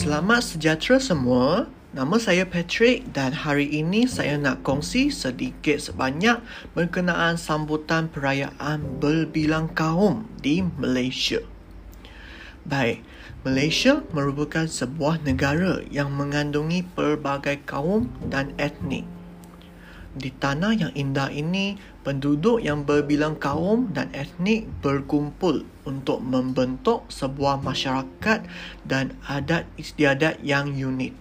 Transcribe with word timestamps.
Selamat 0.00 0.40
sejahtera 0.40 0.96
semua. 0.96 1.68
Nama 1.92 2.16
saya 2.16 2.48
Patrick 2.48 3.12
dan 3.12 3.36
hari 3.36 3.68
ini 3.68 4.08
saya 4.08 4.40
nak 4.40 4.64
kongsi 4.64 5.12
sedikit 5.12 5.76
sebanyak 5.76 6.40
berkenaan 6.72 7.36
sambutan 7.36 8.08
perayaan 8.08 8.80
berbilang 8.96 9.68
kaum 9.76 10.24
di 10.40 10.64
Malaysia. 10.80 11.44
Baik, 12.64 13.04
Malaysia 13.44 14.00
merupakan 14.16 14.64
sebuah 14.64 15.20
negara 15.20 15.84
yang 15.92 16.16
mengandungi 16.16 16.80
pelbagai 16.96 17.60
kaum 17.68 18.08
dan 18.32 18.56
etnik. 18.56 19.04
Di 20.10 20.34
tanah 20.34 20.74
yang 20.74 20.92
indah 20.98 21.30
ini, 21.30 21.78
penduduk 22.02 22.58
yang 22.58 22.82
berbilang 22.82 23.38
kaum 23.38 23.94
dan 23.94 24.10
etnik 24.10 24.66
berkumpul 24.82 25.62
untuk 25.86 26.18
membentuk 26.18 27.06
sebuah 27.06 27.62
masyarakat 27.62 28.42
dan 28.82 29.14
adat 29.30 29.70
istiadat 29.78 30.42
yang 30.42 30.74
unik. 30.74 31.14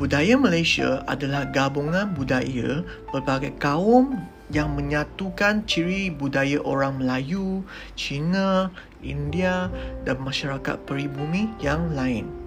Budaya 0.00 0.40
Malaysia 0.40 1.04
adalah 1.04 1.52
gabungan 1.52 2.16
budaya 2.16 2.80
berbagai 3.12 3.52
kaum 3.60 4.16
yang 4.48 4.72
menyatukan 4.72 5.68
ciri 5.68 6.08
budaya 6.08 6.56
orang 6.64 6.96
Melayu, 6.96 7.60
Cina, 7.92 8.72
India 9.04 9.68
dan 10.08 10.16
masyarakat 10.24 10.80
peribumi 10.88 11.52
yang 11.60 11.92
lain. 11.92 12.39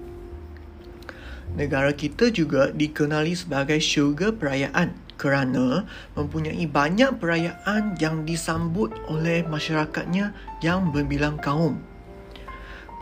Negara 1.54 1.94
kita 1.94 2.34
juga 2.34 2.74
dikenali 2.74 3.38
sebagai 3.38 3.78
syurga 3.78 4.34
perayaan 4.34 4.96
kerana 5.20 5.86
mempunyai 6.18 6.66
banyak 6.66 7.22
perayaan 7.22 7.96
yang 8.02 8.26
disambut 8.26 8.90
oleh 9.06 9.46
masyarakatnya 9.46 10.34
yang 10.66 10.90
berbilang 10.90 11.38
kaum. 11.38 11.78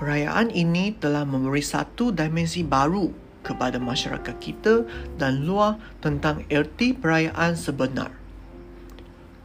Perayaan 0.01 0.51
ini 0.51 0.97
telah 0.97 1.23
memberi 1.23 1.63
satu 1.63 2.11
dimensi 2.11 2.65
baru 2.65 3.13
kepada 3.41 3.79
masyarakat 3.81 4.35
kita 4.37 4.85
dan 5.15 5.45
luar 5.45 5.79
tentang 6.03 6.43
erti 6.49 6.93
perayaan 6.93 7.55
sebenar. 7.55 8.13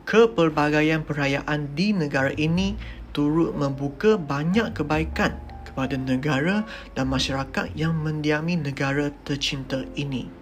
Kepelbagaian 0.07 1.03
perayaan 1.03 1.77
di 1.77 1.93
negara 1.95 2.31
ini 2.35 2.79
turut 3.11 3.57
membuka 3.57 4.21
banyak 4.21 4.77
kebaikan 4.77 5.46
kepada 5.77 6.01
negara 6.01 6.65
dan 6.97 7.13
masyarakat 7.13 7.77
yang 7.77 8.01
mendiami 8.01 8.57
negara 8.57 9.13
tercinta 9.29 9.85
ini. 9.93 10.33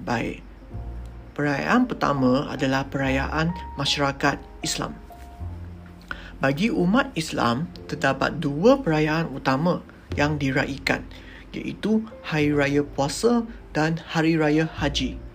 Baik, 0.00 0.48
Perayaan 1.38 1.86
pertama 1.86 2.50
adalah 2.50 2.82
perayaan 2.90 3.54
masyarakat 3.78 4.42
Islam. 4.66 4.98
Bagi 6.42 6.66
umat 6.66 7.14
Islam, 7.14 7.70
terdapat 7.86 8.42
dua 8.42 8.82
perayaan 8.82 9.30
utama 9.30 9.78
yang 10.18 10.34
diraikan, 10.34 11.06
iaitu 11.54 12.02
Hari 12.26 12.50
Raya 12.50 12.82
Puasa 12.82 13.46
dan 13.70 14.02
Hari 14.02 14.34
Raya 14.34 14.66
Haji. 14.66 15.27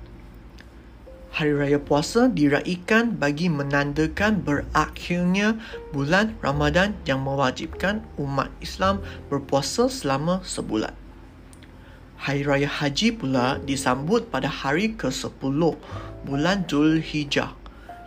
Hari 1.34 1.50
Raya 1.50 1.82
Puasa 1.82 2.30
diraikan 2.30 3.18
bagi 3.18 3.50
menandakan 3.50 4.46
berakhirnya 4.46 5.58
bulan 5.90 6.38
Ramadan 6.46 6.94
yang 7.10 7.26
mewajibkan 7.26 8.06
umat 8.22 8.54
Islam 8.62 9.02
berpuasa 9.34 9.90
selama 9.90 10.46
sebulan. 10.46 10.94
Hari 12.22 12.46
Raya 12.46 12.70
Haji 12.70 13.18
pula 13.18 13.58
disambut 13.66 14.30
pada 14.30 14.46
hari 14.46 14.94
ke-10 14.94 15.58
bulan 16.22 16.70
Dhul 16.70 17.02
Hijjah 17.02 17.58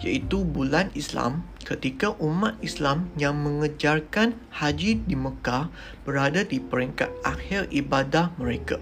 iaitu 0.06 0.46
bulan 0.46 0.94
Islam 0.94 1.42
ketika 1.66 2.14
umat 2.22 2.54
Islam 2.62 3.10
yang 3.18 3.42
mengejarkan 3.42 4.38
haji 4.54 5.02
di 5.02 5.18
Mekah 5.18 5.66
berada 6.06 6.46
di 6.46 6.62
peringkat 6.62 7.10
akhir 7.26 7.74
ibadah 7.74 8.30
mereka. 8.38 8.78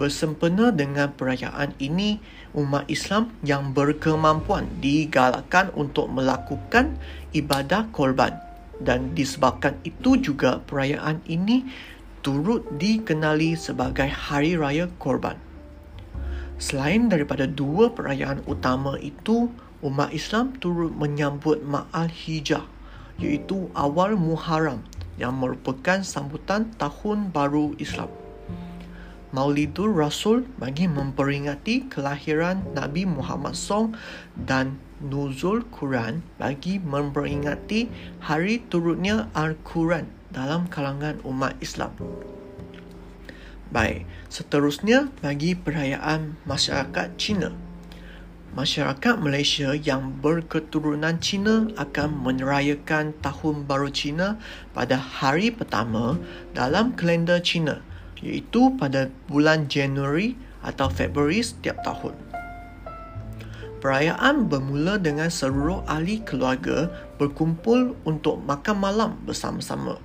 Bersempena 0.00 0.72
dengan 0.72 1.12
perayaan 1.12 1.76
ini, 1.76 2.16
umat 2.56 2.88
Islam 2.88 3.36
yang 3.44 3.76
berkemampuan 3.76 4.64
digalakkan 4.80 5.68
untuk 5.76 6.08
melakukan 6.08 6.96
ibadah 7.36 7.84
korban 7.92 8.32
dan 8.80 9.12
disebabkan 9.12 9.76
itu 9.84 10.16
juga 10.16 10.64
perayaan 10.64 11.20
ini 11.28 11.68
turut 12.24 12.64
dikenali 12.80 13.52
sebagai 13.52 14.08
Hari 14.08 14.56
Raya 14.56 14.88
Korban. 14.96 15.36
Selain 16.56 17.12
daripada 17.12 17.44
dua 17.44 17.92
perayaan 17.92 18.40
utama 18.48 18.96
itu, 19.04 19.52
umat 19.84 20.16
Islam 20.16 20.56
turut 20.64 20.96
menyambut 20.96 21.60
Ma'al 21.60 22.08
Hijjah 22.08 22.64
iaitu 23.20 23.68
awal 23.76 24.16
Muharram 24.16 24.80
yang 25.20 25.36
merupakan 25.36 26.00
sambutan 26.00 26.72
Tahun 26.80 27.28
Baru 27.28 27.76
Islam. 27.76 28.19
Maulidur 29.30 29.94
Rasul 29.94 30.42
bagi 30.58 30.90
memperingati 30.90 31.86
kelahiran 31.86 32.66
Nabi 32.74 33.06
Muhammad 33.06 33.54
SAW 33.54 33.94
dan 34.34 34.82
Nuzul 34.98 35.62
Quran 35.70 36.26
bagi 36.34 36.82
memperingati 36.82 37.86
hari 38.26 38.58
turunnya 38.66 39.30
Al-Quran 39.38 40.10
dalam 40.34 40.66
kalangan 40.66 41.22
umat 41.22 41.54
Islam. 41.62 41.94
Baik, 43.70 44.02
seterusnya 44.26 45.14
bagi 45.22 45.54
perayaan 45.54 46.34
masyarakat 46.42 47.14
Cina. 47.14 47.54
Masyarakat 48.50 49.14
Malaysia 49.22 49.78
yang 49.78 50.10
berketurunan 50.18 51.22
Cina 51.22 51.70
akan 51.78 52.18
merayakan 52.26 53.14
Tahun 53.22 53.62
Baru 53.62 53.94
Cina 53.94 54.42
pada 54.74 54.98
hari 54.98 55.54
pertama 55.54 56.18
dalam 56.50 56.98
kalender 56.98 57.38
Cina 57.46 57.78
iaitu 58.20 58.72
pada 58.76 59.08
bulan 59.28 59.68
Januari 59.68 60.36
atau 60.64 60.88
Februari 60.92 61.40
setiap 61.40 61.80
tahun. 61.84 62.16
Perayaan 63.80 64.52
bermula 64.52 65.00
dengan 65.00 65.32
seluruh 65.32 65.80
ahli 65.88 66.20
keluarga 66.20 66.92
berkumpul 67.16 67.96
untuk 68.04 68.44
makan 68.44 68.76
malam 68.76 69.10
bersama-sama 69.24 69.96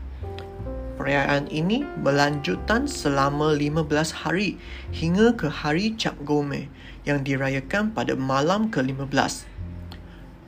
perayaan 0.95 1.45
ini 1.51 1.83
berlanjutan 2.01 2.87
selama 2.87 3.53
15 3.53 4.25
hari 4.25 4.57
hingga 4.95 5.35
ke 5.35 5.51
hari 5.51 5.93
Cap 5.93 6.15
Gome 6.23 6.71
yang 7.03 7.21
dirayakan 7.21 7.91
pada 7.91 8.15
malam 8.15 8.71
ke-15. 8.71 9.45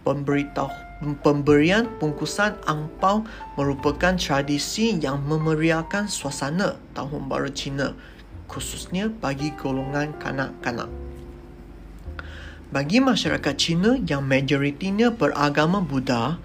Pemberitahu 0.07 0.86
pemberian 1.21 1.85
bungkusan 2.01 2.57
angpau 2.65 3.25
merupakan 3.53 4.17
tradisi 4.17 4.97
yang 4.97 5.21
memeriahkan 5.25 6.09
suasana 6.09 6.77
Tahun 6.97 7.29
Baru 7.29 7.53
Cina 7.53 7.93
khususnya 8.47 9.11
bagi 9.11 9.51
golongan 9.59 10.15
kanak-kanak. 10.17 10.87
Bagi 12.67 12.99
masyarakat 12.99 13.55
Cina 13.55 13.95
yang 14.03 14.27
majoritinya 14.27 15.11
beragama 15.11 15.79
Buddha, 15.79 16.39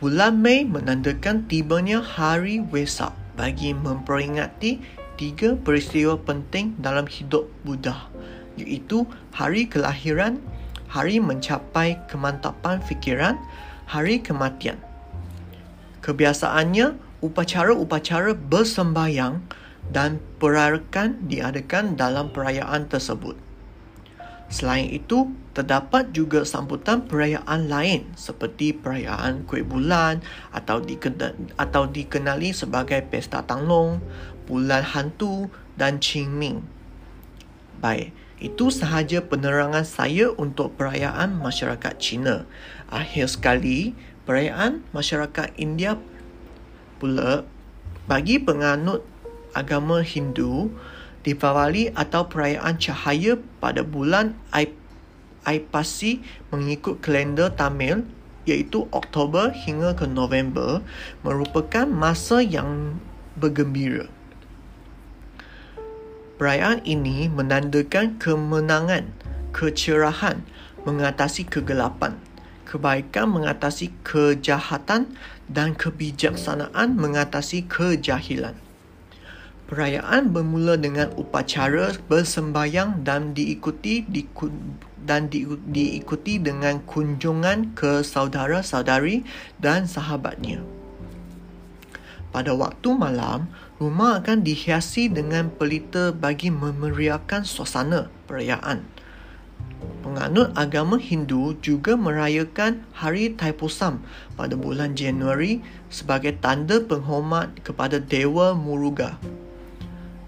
bulan 0.00 0.40
Mei 0.40 0.68
menandakan 0.68 1.48
tibanya 1.48 2.04
Hari 2.04 2.60
Wesak 2.72 3.12
bagi 3.36 3.72
memperingati 3.72 4.80
tiga 5.16 5.56
peristiwa 5.56 6.20
penting 6.20 6.76
dalam 6.80 7.08
hidup 7.08 7.48
Buddha 7.64 8.12
iaitu 8.60 9.08
hari 9.32 9.64
kelahiran, 9.64 10.36
hari 10.92 11.16
mencapai 11.16 11.96
kemantapan 12.12 12.84
fikiran, 12.84 13.40
hari 13.92 14.24
kematian. 14.24 14.80
Kebiasaannya, 16.00 17.20
upacara-upacara 17.20 18.32
bersembayang 18.32 19.44
dan 19.92 20.16
perarakan 20.40 21.28
diadakan 21.28 21.94
dalam 21.94 22.32
perayaan 22.32 22.88
tersebut. 22.88 23.36
Selain 24.48 24.88
itu, 24.88 25.32
terdapat 25.52 26.12
juga 26.12 26.44
sambutan 26.44 27.04
perayaan 27.04 27.68
lain 27.68 28.08
seperti 28.16 28.72
perayaan 28.72 29.44
Kuih 29.44 29.64
Bulan 29.64 30.24
atau 30.52 30.80
dikenali, 30.80 31.56
atau 31.56 31.88
dikenali 31.88 32.52
sebagai 32.52 33.00
Pesta 33.08 33.44
Tanglong, 33.44 34.00
Bulan 34.48 34.84
Hantu 34.84 35.48
dan 35.76 36.00
Qing 36.00 36.32
Ming. 36.36 36.64
Baik, 37.80 38.12
itu 38.42 38.74
sahaja 38.74 39.22
penerangan 39.22 39.86
saya 39.86 40.34
untuk 40.34 40.74
perayaan 40.74 41.38
masyarakat 41.38 41.94
Cina. 42.02 42.42
Akhir 42.90 43.30
sekali, 43.30 43.94
perayaan 44.26 44.82
masyarakat 44.90 45.54
India 45.62 45.94
pula 46.98 47.46
bagi 48.10 48.42
penganut 48.42 49.06
agama 49.54 50.02
Hindu 50.02 50.74
Deepavali 51.22 51.94
atau 51.94 52.26
perayaan 52.26 52.82
cahaya 52.82 53.38
pada 53.62 53.86
bulan 53.86 54.34
Aipasi 55.46 56.18
mengikut 56.50 56.98
kalender 56.98 57.54
Tamil 57.54 58.02
iaitu 58.42 58.90
Oktober 58.90 59.54
hingga 59.54 59.94
ke 59.94 60.06
November 60.10 60.82
merupakan 61.22 61.86
masa 61.86 62.42
yang 62.42 62.98
bergembira. 63.38 64.10
Perayaan 66.42 66.82
ini 66.82 67.30
menandakan 67.30 68.18
kemenangan, 68.18 69.14
kecerahan 69.54 70.42
mengatasi 70.82 71.46
kegelapan, 71.46 72.18
kebaikan 72.66 73.30
mengatasi 73.30 73.94
kejahatan 74.02 75.14
dan 75.46 75.78
kebijaksanaan 75.78 76.98
mengatasi 76.98 77.62
kejahilan. 77.70 78.58
Perayaan 79.70 80.34
bermula 80.34 80.74
dengan 80.74 81.14
upacara 81.14 81.94
bersembayang 82.10 83.06
dan 83.06 83.38
diikuti 83.38 84.02
di, 84.02 84.26
dan 84.98 85.30
di, 85.30 85.46
diikuti 85.46 86.42
dengan 86.42 86.82
kunjungan 86.82 87.70
ke 87.78 88.02
saudara-saudari 88.02 89.22
dan 89.62 89.86
sahabatnya. 89.86 90.81
Pada 92.32 92.56
waktu 92.56 92.96
malam, 92.96 93.52
rumah 93.76 94.24
akan 94.24 94.40
dihiasi 94.40 95.12
dengan 95.12 95.52
pelita 95.52 96.16
bagi 96.16 96.48
memeriahkan 96.48 97.44
suasana 97.44 98.08
perayaan. 98.24 98.88
Penganut 100.00 100.48
agama 100.56 100.96
Hindu 100.96 101.52
juga 101.60 101.92
merayakan 101.92 102.88
Hari 102.96 103.36
Thaipusam 103.36 104.00
pada 104.32 104.56
bulan 104.56 104.96
Januari 104.96 105.60
sebagai 105.92 106.32
tanda 106.40 106.80
penghormat 106.80 107.52
kepada 107.60 108.00
Dewa 108.00 108.56
Muruga. 108.56 109.20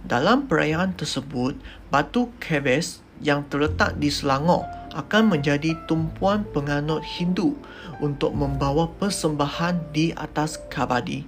Dalam 0.04 0.44
perayaan 0.44 0.92
tersebut, 0.92 1.56
batu 1.88 2.28
Keves 2.36 3.00
yang 3.24 3.48
terletak 3.48 3.96
di 3.96 4.12
Selangor 4.12 4.68
akan 4.92 5.32
menjadi 5.32 5.72
tumpuan 5.88 6.44
penganut 6.52 7.00
Hindu 7.00 7.56
untuk 8.04 8.36
membawa 8.36 8.92
persembahan 9.00 9.90
di 9.96 10.12
atas 10.12 10.60
kabadi 10.68 11.24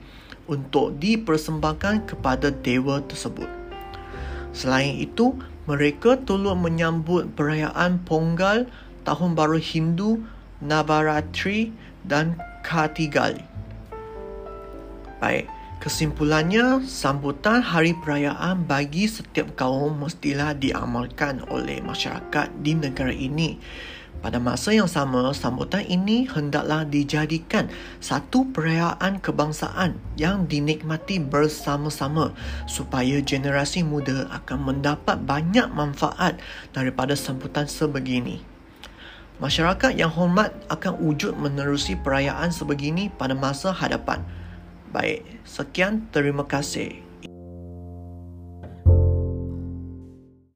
untuk 0.46 0.98
dipersembahkan 0.98 2.10
kepada 2.10 2.50
dewa 2.50 3.02
tersebut. 3.04 3.46
Selain 4.56 4.96
itu, 4.96 5.37
mereka 5.66 6.16
turut 6.16 6.56
menyambut 6.56 7.34
perayaan 7.34 8.00
Pongal, 8.06 8.70
Tahun 9.02 9.34
Baru 9.34 9.58
Hindu, 9.58 10.22
Navaratri 10.62 11.75
dan 12.06 12.38
Kartigal. 12.62 13.43
Baik, 15.20 15.50
Kesimpulannya, 15.76 16.82
sambutan 16.88 17.60
hari 17.60 17.93
perayaan 17.93 18.64
bagi 18.64 19.06
setiap 19.06 19.54
kaum 19.60 20.00
mestilah 20.00 20.56
diamalkan 20.56 21.44
oleh 21.52 21.84
masyarakat 21.84 22.48
di 22.64 22.72
negara 22.75 23.12
ini. 23.12 23.60
Pada 24.25 24.43
masa 24.43 24.75
yang 24.75 24.91
sama, 24.91 25.31
sambutan 25.31 25.85
ini 25.87 26.27
hendaklah 26.27 26.83
dijadikan 26.83 27.71
satu 28.03 28.49
perayaan 28.51 29.23
kebangsaan 29.23 30.01
yang 30.19 30.51
dinikmati 30.51 31.23
bersama-sama 31.23 32.35
supaya 32.67 33.23
generasi 33.23 33.87
muda 33.87 34.27
akan 34.35 34.73
mendapat 34.73 35.23
banyak 35.23 35.71
manfaat 35.71 36.43
daripada 36.75 37.15
sambutan 37.15 37.71
sebegini. 37.71 38.43
Masyarakat 39.37 39.95
yang 39.95 40.11
hormat 40.11 40.51
akan 40.73 40.97
wujud 40.97 41.37
menerusi 41.37 41.95
perayaan 41.95 42.49
sebegini 42.51 43.13
pada 43.13 43.37
masa 43.37 43.71
hadapan. 43.71 44.25
Baik, 44.91 45.23
sekian 45.45 46.09
terima 46.09 46.49
kasih. 46.49 47.06